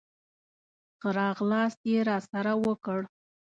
[0.99, 2.99] ښه راغلاست یې راسره وکړ.